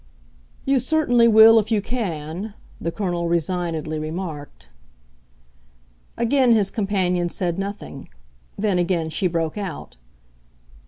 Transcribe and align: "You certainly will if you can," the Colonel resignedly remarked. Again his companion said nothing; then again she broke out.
"You 0.65 0.79
certainly 0.79 1.27
will 1.27 1.59
if 1.59 1.69
you 1.71 1.79
can," 1.79 2.55
the 2.79 2.91
Colonel 2.91 3.29
resignedly 3.29 3.99
remarked. 3.99 4.69
Again 6.17 6.53
his 6.53 6.71
companion 6.71 7.29
said 7.29 7.59
nothing; 7.59 8.09
then 8.57 8.79
again 8.79 9.11
she 9.11 9.27
broke 9.27 9.59
out. 9.59 9.97